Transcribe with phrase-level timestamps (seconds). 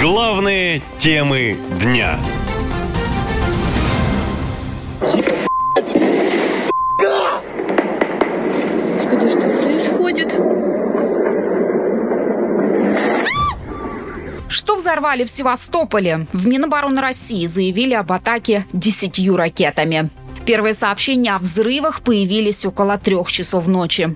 [0.00, 2.18] Главные темы дня.
[8.94, 10.40] Господи, что происходит?
[14.48, 16.26] Что взорвали в Севастополе?
[16.34, 20.10] В Минобороны России заявили об атаке десятью ракетами.
[20.44, 24.14] Первые сообщения о взрывах появились около трех часов ночи.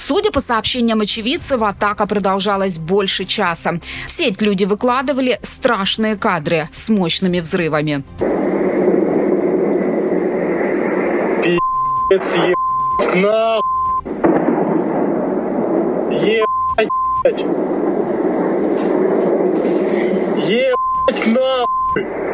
[0.00, 3.80] Судя по сообщениям очевидцев, атака продолжалась больше часа.
[4.06, 8.02] В сеть люди выкладывали страшные кадры с мощными взрывами.
[11.42, 13.62] Пи***ц, ебать, нахуй.
[16.10, 17.44] Ебать.
[20.48, 22.29] Ебать, нахуй.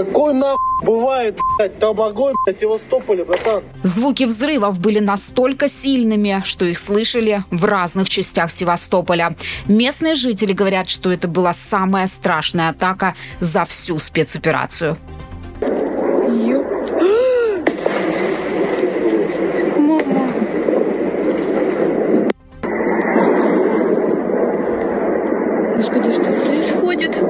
[0.00, 3.62] Какой нахуй бывает, блядь, там огонь на Севастополе, братан?
[3.82, 9.36] Звуки взрывов были настолько сильными, что их слышали в разных частях Севастополя.
[9.66, 14.96] Местные жители говорят, что это была самая страшная атака за всю спецоперацию.
[15.60, 16.64] Ё...
[19.76, 20.32] Мама.
[25.76, 27.22] Господи, что происходит?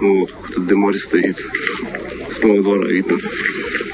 [0.00, 1.44] Вот, какой-то дымарь стоит.
[2.30, 3.18] С моего двора видно.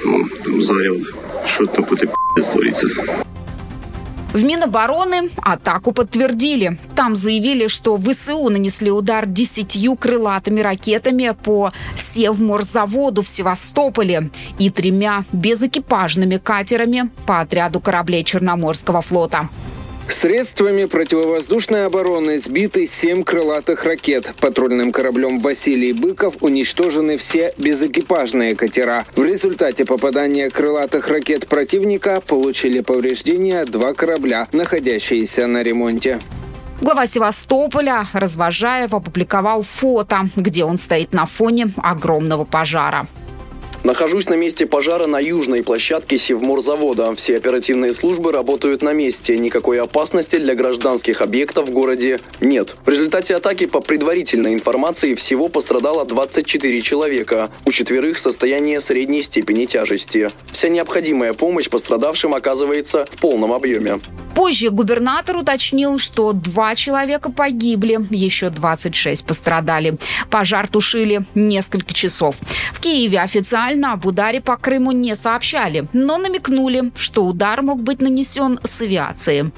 [0.05, 1.01] Ну, там зарево.
[1.47, 2.09] Что там какой-то
[2.53, 2.89] творится.
[4.35, 6.77] В Минобороны атаку подтвердили.
[6.97, 15.25] Там заявили, что ВСУ нанесли удар десятью крылатыми ракетами по Севморзаводу в Севастополе и тремя
[15.33, 19.49] безэкипажными катерами по отряду кораблей Черноморского флота.
[20.09, 24.33] Средствами противовоздушной обороны сбиты семь крылатых ракет.
[24.41, 29.05] Патрульным кораблем «Василий Быков» уничтожены все безэкипажные катера.
[29.17, 36.19] В результате попадания крылатых ракет противника получили повреждения два корабля, находящиеся на ремонте.
[36.81, 43.07] Глава Севастополя Развожаев опубликовал фото, где он стоит на фоне огромного пожара.
[43.85, 47.15] Нахожусь на месте пожара на южной площадке Севморзавода.
[47.17, 49.37] Все оперативные службы работают на месте.
[49.37, 52.77] Никакой опасности для гражданских объектов в городе нет.
[52.87, 57.51] В результате атаки по предварительной информации всего пострадало 24 человека.
[57.67, 60.29] У четверых состояние средней степени тяжести.
[60.51, 64.01] Вся необходимая помощь пострадавшим оказывается в полном объеме.
[64.35, 69.97] Позже губернатор уточнил, что два человека погибли, еще 26 пострадали.
[70.31, 72.37] Пожар тушили несколько часов.
[72.73, 78.01] В Киеве официально об ударе по Крыму не сообщали, но намекнули, что удар мог быть
[78.01, 79.53] нанесен с авиации.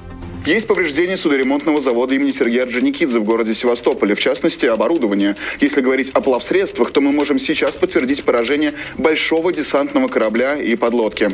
[0.45, 5.35] Есть повреждения судоремонтного завода имени Сергея Орджоникидзе в городе Севастополе, в частности, оборудование.
[5.59, 11.29] Если говорить о плавсредствах, то мы можем сейчас подтвердить поражение большого десантного корабля и подлодки.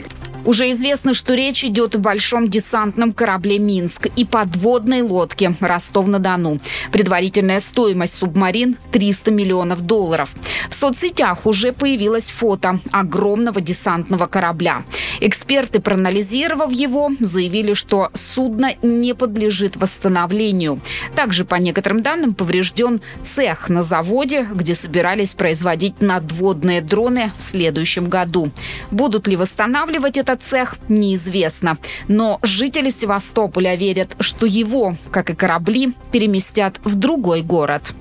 [0.46, 6.59] Уже известно, что речь идет о большом десантном корабле «Минск» и подводной лодке «Ростов-на-Дону».
[6.92, 10.30] Предварительная стоимость субмарин– 300 миллионов долларов.
[10.70, 14.84] В соцсетях уже появилось фото огромного десантного корабля.
[15.22, 20.81] Эксперты, проанализировав его, заявили, что судно не подлежит восстановлению.
[21.16, 28.10] Также, по некоторым данным, поврежден цех на заводе, где собирались производить надводные дроны в следующем
[28.10, 28.52] году.
[28.92, 31.77] Будут ли восстанавливать этот цех, неизвестно.
[32.07, 37.94] Но жители Севастополя верят, что его, как и корабли, переместят в другой город.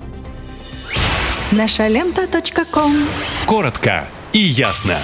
[1.51, 2.93] Наша лента.ком
[3.45, 4.97] Коротко и ясно.